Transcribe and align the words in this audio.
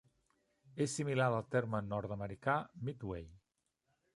És 0.85 0.95
similar 0.99 1.27
al 1.33 1.45
terme 1.55 1.81
nord-americà 1.91 2.57
"midway". 2.89 3.29